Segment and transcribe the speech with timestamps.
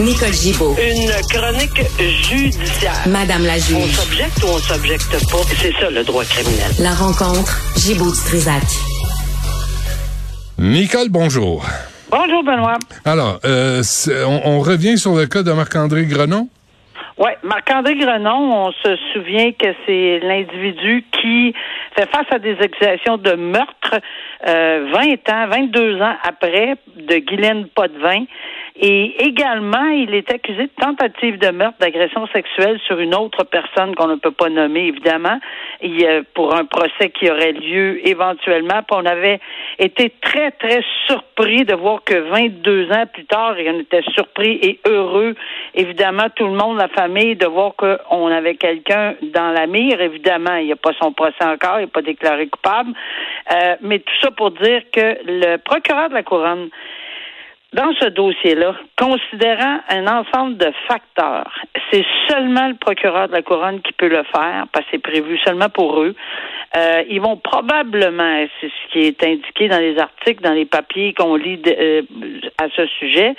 [0.00, 0.76] Nicole Gibaud.
[0.78, 2.92] Une chronique judiciaire.
[3.08, 3.92] Madame la On juge.
[3.96, 5.38] s'objecte ou on s'objecte pas?
[5.56, 6.70] C'est ça le droit criminel.
[6.80, 8.62] La rencontre, Gibaud du Trisac.
[10.58, 11.64] Nicole, bonjour.
[12.10, 12.78] Bonjour, Benoît.
[13.04, 13.82] Alors, euh,
[14.26, 16.48] on, on revient sur le cas de Marc-André Grenon?
[17.18, 21.52] Oui, Marc-André Grenon, on se souvient que c'est l'individu qui
[21.96, 24.00] fait face à des accusations de meurtre
[24.46, 28.24] euh, 20 ans, 22 ans après de Guylaine Potvin.
[28.80, 33.96] Et également, il est accusé de tentative de meurtre, d'agression sexuelle sur une autre personne
[33.96, 35.40] qu'on ne peut pas nommer, évidemment,
[36.34, 38.82] pour un procès qui aurait lieu éventuellement.
[38.86, 39.40] Puis on avait
[39.80, 44.60] été très, très surpris de voir que 22 ans plus tard, et on était surpris
[44.62, 45.34] et heureux,
[45.74, 50.00] évidemment, tout le monde, la famille, de voir qu'on avait quelqu'un dans la mire.
[50.00, 52.92] Évidemment, il n'y a pas son procès encore, il n'est pas déclaré coupable.
[53.52, 56.68] Euh, mais tout ça pour dire que le procureur de la Couronne,
[57.74, 61.52] dans ce dossier-là, considérant un ensemble de facteurs,
[61.90, 65.38] c'est seulement le procureur de la couronne qui peut le faire, parce que c'est prévu
[65.44, 66.14] seulement pour eux.
[66.76, 71.12] Euh, ils vont probablement, c'est ce qui est indiqué dans les articles, dans les papiers
[71.12, 72.02] qu'on lit euh,
[72.56, 73.34] à ce sujet,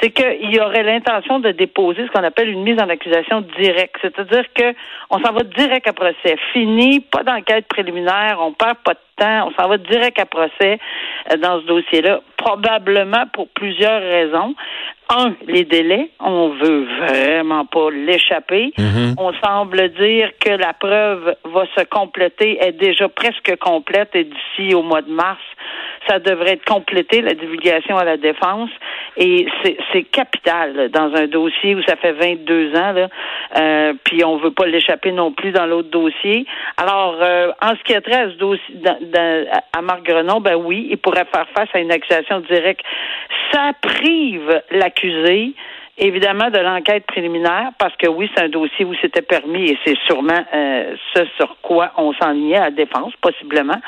[0.00, 3.96] c'est qu'il y aurait l'intention de déposer ce qu'on appelle une mise en accusation directe,
[4.00, 4.74] c'est-à-dire que
[5.10, 9.48] on s'en va direct à procès, fini, pas d'enquête préliminaire, on perd pas de temps,
[9.48, 10.78] on s'en va direct à procès
[11.30, 14.54] euh, dans ce dossier-là, probablement pour plusieurs raisons.
[15.08, 16.10] Un, les délais.
[16.18, 18.72] On veut vraiment pas l'échapper.
[19.18, 24.74] On semble dire que la preuve va se compléter, est déjà presque complète et d'ici
[24.74, 25.38] au mois de mars,
[26.08, 28.70] ça devrait être complété, la divulgation à la défense.
[29.16, 29.76] Et c'est-
[30.10, 33.08] capital dans un dossier où ça fait 22 ans, là,
[33.58, 36.46] euh, puis on veut pas l'échapper non plus dans l'autre dossier.
[36.76, 40.40] Alors, euh, en ce qui a trait à ce dossier, dans- dans- à Marc Grenon,
[40.40, 42.84] ben oui, il pourrait faire face à une accusation directe.
[43.52, 45.54] Ça prive l'accusé
[45.98, 49.96] évidemment de l'enquête préliminaire parce que oui, c'est un dossier où c'était permis et c'est
[50.06, 53.80] sûrement euh, ce sur quoi on s'enlignait à la défense, possiblement.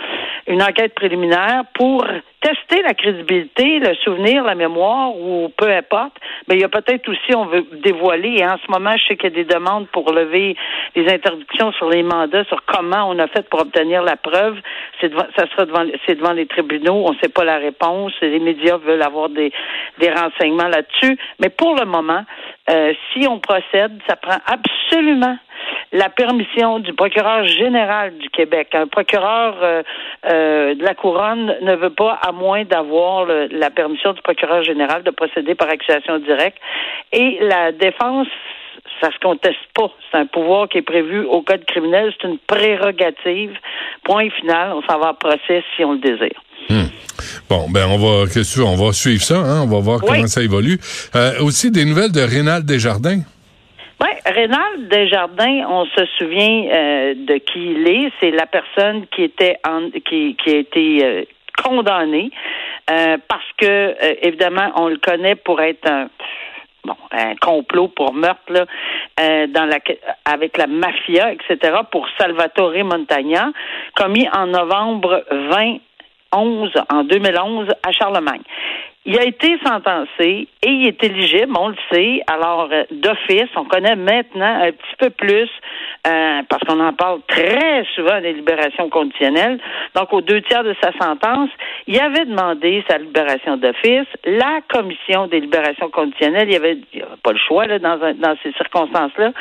[0.46, 2.04] Une enquête préliminaire pour
[2.40, 6.14] tester la crédibilité, le souvenir, la mémoire ou peu importe.
[6.48, 9.16] Mais il y a peut-être aussi, on veut dévoiler, et en ce moment, je sais
[9.16, 10.56] qu'il y a des demandes pour lever
[10.94, 14.56] les interdictions sur les mandats, sur comment on a fait pour obtenir la preuve.
[15.00, 17.04] C'est devant, ça sera devant, c'est devant les tribunaux.
[17.06, 18.12] On ne sait pas la réponse.
[18.22, 19.52] Les médias veulent avoir des,
[19.98, 21.18] des renseignements là-dessus.
[21.40, 21.86] Mais pour le
[22.70, 25.36] euh, si on procède, ça prend absolument
[25.92, 28.74] la permission du procureur général du Québec.
[28.74, 29.82] Un procureur euh,
[30.26, 35.02] euh, de la couronne ne veut pas, à moins d'avoir la permission du procureur général
[35.02, 36.58] de procéder par accusation directe.
[37.12, 38.28] Et la défense,
[39.00, 39.90] ça se conteste pas.
[40.10, 42.12] C'est un pouvoir qui est prévu au code criminel.
[42.20, 43.56] C'est une prérogative.
[44.04, 44.72] Point final.
[44.74, 46.40] On s'en va en procès si on le désire.
[47.48, 49.80] Bon, ben on va, qu'est-ce que tu veux, on va suivre ça, hein, on va
[49.80, 50.08] voir Oui.
[50.08, 50.78] comment ça évolue.
[51.16, 53.22] Euh, aussi des nouvelles de Rénal Desjardins.
[54.00, 58.12] Oui, Rénal Desjardins, on se souvient euh, de qui il est.
[58.20, 61.24] C'est la personne qui était en, qui, qui a été euh,
[61.62, 62.30] condamnée
[62.86, 63.94] parce que
[64.26, 66.08] évidemment on le connaît pour être un
[66.84, 68.64] bon un complot pour meurtre là,
[69.20, 69.78] euh, dans la
[70.24, 71.78] avec la mafia etc.
[71.90, 73.50] pour Salvatore Montagna
[73.94, 75.24] commis en novembre
[76.32, 78.42] 2011 en 2011 à Charlemagne.
[79.06, 82.20] Il a été sentencé et il est éligible, on le sait.
[82.26, 85.48] Alors, euh, d'office, on connaît maintenant un petit peu plus,
[86.06, 89.60] euh, parce qu'on en parle très souvent des libérations conditionnelles.
[89.94, 91.48] Donc, aux deux tiers de sa sentence,
[91.86, 94.08] il avait demandé sa libération d'office.
[94.26, 96.76] La commission des libérations conditionnelles, il y avait,
[97.22, 99.32] pas le choix là, dans, dans ces circonstances-là.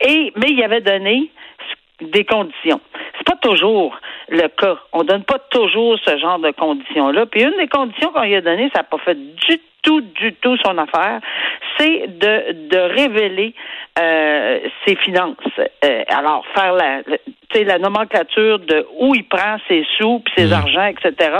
[0.00, 1.30] Et mais il avait donné
[2.00, 2.80] des conditions.
[3.16, 3.96] C'est pas toujours
[4.34, 4.76] le cas.
[4.92, 7.26] On donne pas toujours ce genre de conditions-là.
[7.26, 10.34] Puis une des conditions qu'on lui a données, ça n'a pas fait du tout, du
[10.34, 11.20] tout son affaire,
[11.78, 13.54] c'est de, de révéler
[13.98, 15.36] euh, ses finances.
[15.84, 17.02] Euh, alors, faire la,
[17.52, 21.30] sais, la nomenclature de où il prend ses sous, puis ses argents, etc.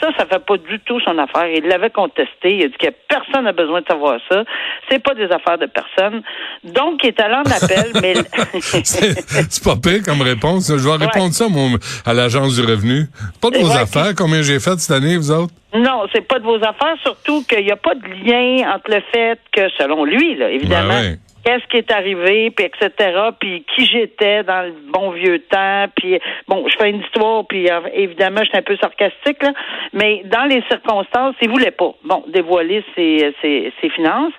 [0.00, 1.46] Ça, ça fait pas du tout son affaire.
[1.46, 2.56] Il l'avait contesté.
[2.56, 4.44] Il a dit que personne n'a besoin de savoir ça.
[4.90, 6.22] C'est pas des affaires de personne.
[6.64, 8.14] Donc, il est allé en appel, mais...
[8.84, 10.68] C'est pas pire comme réponse.
[10.76, 13.06] Je vais répondre ça, mon, à l'Agence du revenu.
[13.40, 13.80] Pas de vos Ouais.
[13.80, 15.54] affaires, combien j'ai fait cette année, vous autres?
[15.74, 19.02] Non, c'est pas de vos affaires, surtout qu'il n'y a pas de lien entre le
[19.12, 21.16] fait que, selon lui, là, évidemment, ouais.
[21.44, 26.18] Qu'est-ce qui est arrivé, puis etc., puis qui j'étais dans le bon vieux temps, puis
[26.48, 29.52] bon, je fais une histoire, puis euh, évidemment, je suis un peu sarcastique, là,
[29.92, 34.32] mais dans les circonstances, il voulait pas, bon, dévoiler ses, ses, ses finances,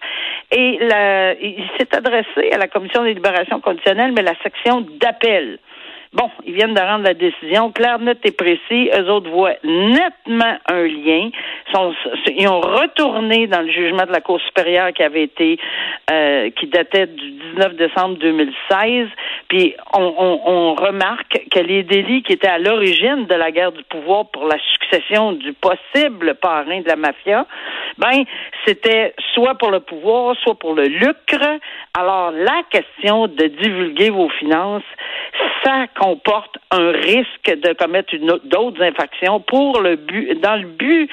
[0.52, 5.60] et la, il s'est adressé à la Commission des libérations conditionnelles, mais la section d'appel.
[6.16, 7.74] Bon, ils viennent de rendre la décision.
[7.74, 8.90] Claire, net et précis.
[8.98, 11.30] Eux autres voient nettement un lien.
[12.38, 15.60] Ils, ont retourné dans le jugement de la Cour supérieure qui avait été,
[16.10, 19.10] euh, qui datait du 19 décembre 2016.
[19.50, 24.26] Puis on, remarque que les délits qui étaient à l'origine de la guerre du pouvoir
[24.28, 24.85] pour la succession
[25.34, 27.46] du possible parrain de la mafia,
[27.98, 28.24] ben
[28.66, 31.60] c'était soit pour le pouvoir, soit pour le lucre.
[31.94, 34.84] Alors la question de divulguer vos finances,
[35.64, 38.16] ça comporte un risque de commettre
[38.46, 41.10] d'autres infractions pour le but, dans le but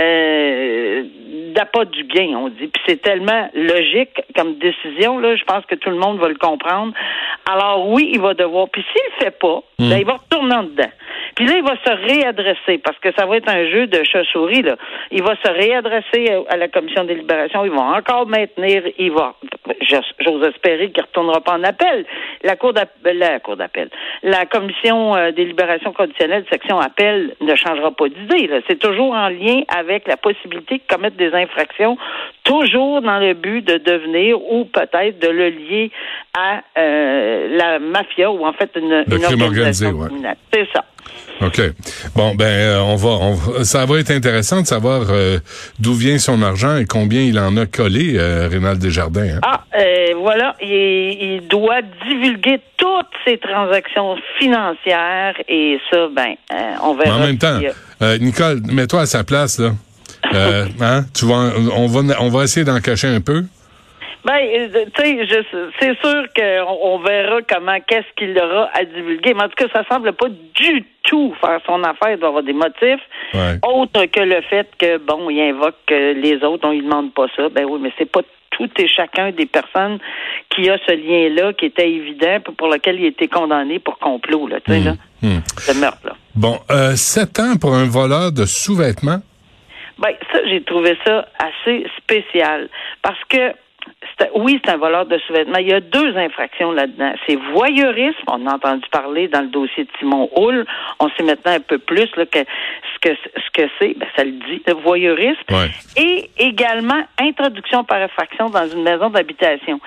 [0.00, 1.04] euh,
[1.54, 2.68] d'appât du gain, on dit.
[2.68, 6.36] Puis c'est tellement logique comme décision, là, je pense que tout le monde va le
[6.36, 6.92] comprendre.
[7.50, 8.68] Alors oui, il va devoir.
[8.68, 9.88] Puis s'il le fait pas, hmm.
[9.88, 10.90] ben, il va retourner en dedans.
[11.36, 14.62] Puis là, il va se réadresser parce que ça va être un jeu de chat-souris.
[14.62, 14.76] Là.
[15.10, 17.62] Il va se réadresser à la commission de délibération.
[17.64, 18.82] Il va encore maintenir.
[18.98, 19.34] Il va,
[19.82, 22.06] j'ose espérer qu'il ne retournera pas en appel.
[22.42, 23.90] La cour d'appel, la cour d'appel,
[24.22, 28.50] la commission euh, des libérations conditionnelles, section appel, ne changera pas d'idée.
[28.66, 31.98] C'est toujours en lien avec la possibilité de commettre des infractions,
[32.46, 35.90] toujours dans le but de devenir ou peut-être de le lier
[36.32, 40.36] à euh, la mafia ou en fait une, une organisation criminelle.
[40.52, 40.84] C'est ça.
[41.42, 41.60] OK.
[42.14, 45.38] Bon, ben, euh, on, va, on ça va être intéressant de savoir euh,
[45.78, 49.36] d'où vient son argent et combien il en a collé, Rénal Desjardins.
[49.36, 49.40] Hein?
[49.42, 49.64] Ah,
[50.16, 50.54] voilà.
[50.62, 56.34] Il, il, doit divulguer toutes ses transactions financières et ça, ben,
[56.82, 57.16] on verra.
[57.16, 57.58] en même temps,
[58.20, 59.72] Nicole, mets-toi à sa place, là.
[60.32, 61.04] Hein?
[61.14, 63.44] Tu vas, on va, on va essayer d'en cacher un peu.
[64.24, 65.46] Ben, euh, tu sais,
[65.78, 69.34] c'est sûr qu'on on verra comment, qu'est-ce qu'il aura à divulguer.
[69.34, 72.10] Mais en tout cas, ça semble pas du tout faire son affaire.
[72.10, 73.00] Il doit avoir des motifs.
[73.62, 77.26] Autres que le fait que, bon, il invoque que les autres, on lui demande pas
[77.36, 77.48] ça.
[77.50, 79.98] Ben oui, mais c'est pas tout et chacun des personnes
[80.50, 84.48] qui a ce lien-là, qui était évident, pour lequel il a été condamné pour complot,
[84.48, 84.94] là, tu sais, là.
[85.22, 85.28] Hmm.
[85.28, 85.40] Hmm.
[85.58, 86.16] Ce meurtre-là.
[86.34, 89.20] Bon, euh, sept ans pour un voleur de sous-vêtements?
[89.98, 92.68] Ben, ça, j'ai trouvé ça assez spécial.
[93.02, 93.54] Parce que
[94.34, 95.58] oui, c'est un voleur de sous-vêtements.
[95.58, 97.12] Il y a deux infractions là-dedans.
[97.26, 98.24] C'est voyeurisme.
[98.28, 100.66] On a entendu parler dans le dossier de Simon Hull.
[101.00, 103.94] On sait maintenant un peu plus là, que ce que ce que c'est.
[103.96, 105.40] Ben, ça le dit, le voyeurisme.
[105.96, 109.80] Et également introduction par infraction dans une maison d'habitation.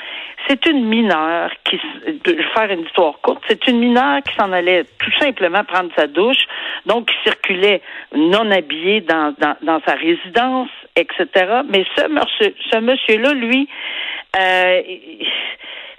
[0.47, 4.51] C'est une mineure qui, je vais faire une histoire courte, c'est une mineure qui s'en
[4.51, 6.43] allait tout simplement prendre sa douche,
[6.85, 7.81] donc qui circulait
[8.15, 11.61] non habillée dans, dans, dans sa résidence, etc.
[11.69, 12.03] Mais ce
[12.71, 13.67] ce monsieur-là, lui,
[14.37, 14.81] euh,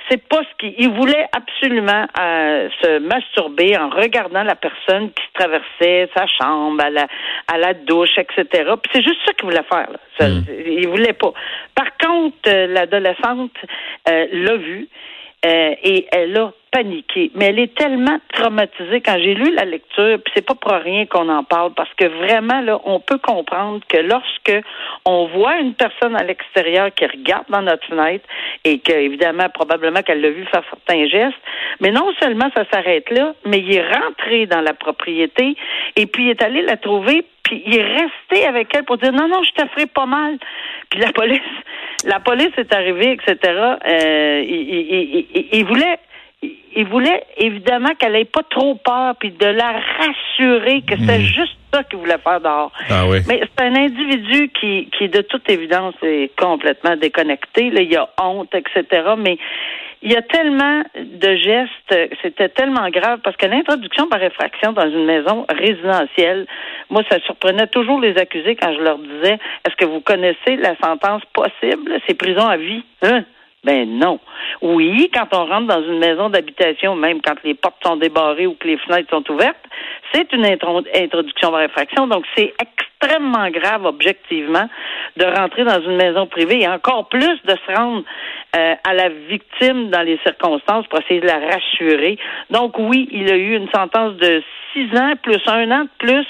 [0.09, 6.09] c'est pas ce qu'il voulait absolument euh, se masturber en regardant la personne qui traversait
[6.17, 7.06] sa chambre à la
[7.49, 8.44] à la douche, etc.
[8.83, 9.88] Puis c'est juste ça qu'il voulait faire.
[9.91, 10.26] Là.
[10.26, 10.43] Hmm.
[10.67, 11.33] Il voulait pas.
[11.75, 13.56] Par contre, euh, l'adolescente
[14.06, 14.88] l'a vu.
[15.43, 17.31] Et elle a paniqué.
[17.35, 21.07] Mais elle est tellement traumatisée quand j'ai lu la lecture, puis c'est pas pour rien
[21.07, 24.65] qu'on en parle, parce que vraiment, là, on peut comprendre que lorsque
[25.05, 28.25] on voit une personne à l'extérieur qui regarde dans notre fenêtre
[28.65, 31.39] et que, évidemment, probablement qu'elle l'a vu faire certains gestes,
[31.81, 35.57] mais non seulement ça s'arrête là, mais il est rentré dans la propriété
[35.97, 39.13] et puis il est allé la trouver, puis il est resté avec elle pour dire
[39.13, 40.39] non, non, je te ferai pas mal.
[40.91, 41.41] Puis la police,
[42.05, 43.37] la police est arrivée, etc.
[43.52, 45.99] Euh, il, il, il voulait
[46.75, 51.23] il voulait évidemment qu'elle ait pas trop peur, puis de la rassurer que c'est hmm.
[51.23, 52.73] juste ça qu'il voulait faire dehors.
[52.88, 53.19] Ah oui.
[53.29, 57.70] Mais c'est un individu qui, qui, de toute évidence, est complètement déconnecté.
[57.70, 58.85] Là, il y a honte, etc.
[59.19, 59.38] Mais
[60.02, 64.88] il y a tellement de gestes, c'était tellement grave parce que l'introduction par effraction dans
[64.88, 66.47] une maison résidentielle,
[66.88, 70.75] moi, ça surprenait toujours les accusés quand je leur disais, est-ce que vous connaissez la
[70.83, 72.00] sentence possible?
[72.07, 72.83] C'est prison à vie.
[73.02, 73.25] Hein?
[73.62, 74.19] Ben non.
[74.62, 78.54] Oui, quand on rentre dans une maison d'habitation, même quand les portes sont débarrées ou
[78.54, 79.62] que les fenêtres sont ouvertes,
[80.12, 82.07] c'est une introduction par infraction.
[82.07, 84.66] Donc, c'est extrêmement grave, objectivement,
[85.16, 88.02] de rentrer dans une maison privée et encore plus de se rendre
[88.57, 92.19] euh, à la victime dans les circonstances pour essayer de la rassurer.
[92.50, 94.42] Donc, oui, il a eu une sentence de
[94.73, 96.26] six ans plus un an de plus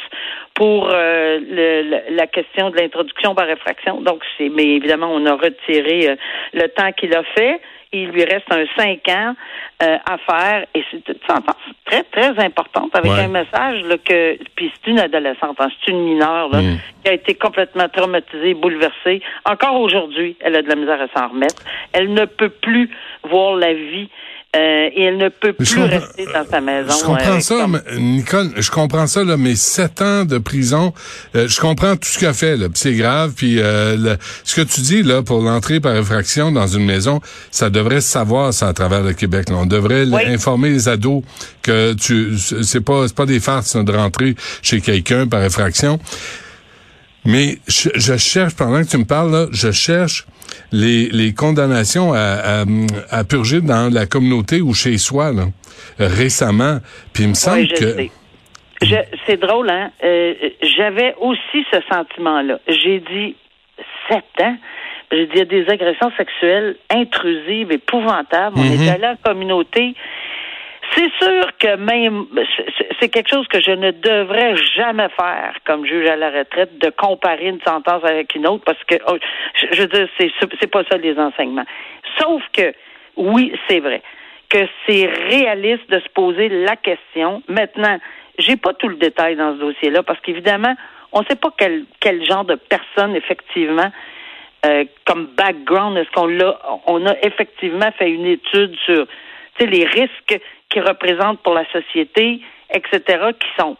[0.54, 4.00] pour euh, le, la question de l'introduction par effraction.
[4.02, 6.16] Donc, c'est, mais évidemment, on a retiré euh,
[6.52, 7.60] le temps qu'il a fait.
[7.92, 9.34] Il lui reste un cinq ans
[9.82, 14.38] euh, à faire et c'est une sentence très, très importante avec un message là, que
[14.54, 16.78] puis c'est une adolescente, hein, c'est une mineure là, mm.
[17.02, 19.20] qui a été complètement traumatisée, bouleversée.
[19.44, 21.64] Encore aujourd'hui, elle a de la misère à s'en remettre.
[21.92, 22.90] Elle ne peut plus
[23.24, 24.08] voir la vie
[24.56, 26.92] euh, et elle ne peut je plus rester dans sa maison.
[26.98, 30.38] Je comprends euh, ça, comme- mais, Nicole, je comprends ça, là, mais sept ans de
[30.38, 30.92] prison,
[31.36, 34.56] euh, je comprends tout ce qu'elle a fait, là, c'est grave, puis euh, le- ce
[34.56, 37.20] que tu dis, là, pour l'entrée par effraction dans une maison,
[37.52, 39.56] ça devrait se savoir, ça, à travers le Québec, là.
[39.56, 40.22] On devrait Oui.
[40.26, 41.22] informer les ados
[41.62, 46.00] que tu, c'est pas, c'est pas des farces, de rentrer chez quelqu'un par effraction.
[47.24, 50.26] Mais je, je cherche, pendant que tu me parles, là, je cherche
[50.72, 52.18] les, les condamnations à,
[52.62, 52.64] à,
[53.10, 55.44] à purger dans la communauté ou chez soi, là,
[55.98, 56.78] récemment.
[57.12, 57.92] Puis il me semble Oui, je que...
[57.94, 58.10] sais.
[58.82, 59.90] Je- c'est drôle, hein?
[60.02, 60.32] Euh,
[60.78, 62.58] J'avais aussi ce sentiment-là.
[62.66, 63.36] J'ai dit
[64.08, 64.56] sept ans.
[65.12, 68.56] J'ai dit il y a des agressions sexuelles intrusives, épouvantables.
[68.56, 68.82] On Mhm.
[68.82, 69.94] est allé en communauté.
[70.94, 72.26] C'est sûr que même
[73.00, 76.90] c'est- quelque chose que je ne devrais jamais faire comme juge à la retraite de
[76.90, 79.16] comparer une sentence avec une autre parce que oh,
[79.54, 81.66] je, veux dire c'est pas ça les enseignements.
[82.18, 82.74] Sauf que
[83.16, 84.02] oui, c'est vrai
[84.48, 87.42] que c'est réaliste de se poser la question.
[87.48, 87.98] Maintenant,
[88.38, 90.74] j'ai pas tout le détail dans ce dossier-là parce qu'évidemment,
[91.12, 93.90] on ne sait pas quel, quel genre de personne effectivement
[94.66, 96.58] euh, comme background est-ce qu'on l'a?
[96.86, 99.06] On a effectivement fait une étude sur
[99.60, 102.40] les risques qu'ils représentent pour la société,
[102.72, 103.02] etc.,
[103.38, 103.76] qui sont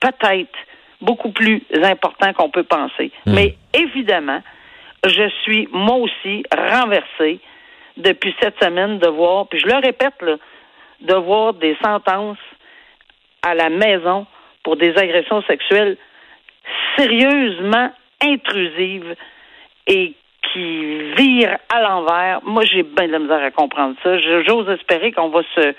[0.00, 0.58] peut-être
[1.00, 3.10] beaucoup plus importants qu'on peut penser.
[3.26, 4.42] Mais évidemment,
[5.06, 7.40] je suis moi aussi renversée
[7.96, 10.36] depuis cette semaine de voir, puis je le répète, là,
[11.00, 12.38] de voir des sentences
[13.42, 14.26] à la maison
[14.62, 15.96] pour des agressions sexuelles
[16.96, 19.14] sérieusement intrusives
[19.86, 20.14] et
[20.52, 22.40] qui virent à l'envers.
[22.44, 24.18] Moi, j'ai bien de la misère à comprendre ça.
[24.18, 25.74] Je- J'ose espérer qu'on va se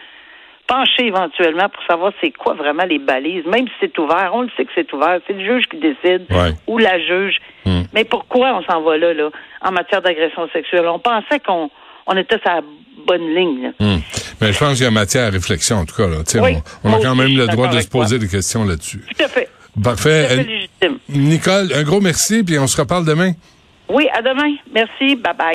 [0.68, 4.32] pencher éventuellement pour savoir c'est quoi vraiment les balises, même si c'est ouvert.
[4.34, 5.20] On le sait que c'est ouvert.
[5.28, 6.52] C'est le juge qui décide Ouais.
[6.68, 7.38] ou la juge.
[7.66, 7.84] Hmm.
[7.94, 9.30] Mais pourquoi on s'en va là, là,
[9.62, 10.88] en matière d'agression sexuelle?
[10.88, 11.70] On pensait qu'on
[12.08, 12.62] on était sur la
[13.08, 13.72] bonne ligne.
[13.80, 14.00] Hum.
[14.42, 16.08] Mais je pense qu'il y a matière à réflexion, en tout cas.
[16.08, 16.18] Là.
[16.42, 19.02] Oui, on, a quand même le droit de se poser des questions là-dessus.
[19.18, 19.50] Tout à fait.
[19.84, 20.28] Parfait.
[20.28, 20.98] Tout à fait Euh, légitime.
[21.10, 23.32] Nicole, un gros merci, puis on se reparle demain.
[23.90, 24.56] Oui, à demain.
[24.74, 25.16] Merci.
[25.16, 25.54] Bye bye.